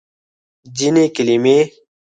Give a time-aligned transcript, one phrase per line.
[0.77, 1.57] ځینې کلمې